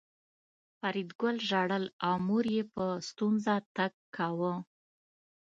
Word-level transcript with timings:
فریدګل 0.79 1.35
ژړل 1.49 1.85
او 2.07 2.15
مور 2.27 2.45
یې 2.55 2.63
په 2.75 2.85
ستونزه 3.09 3.55
تګ 3.75 3.93
کاوه 4.15 4.53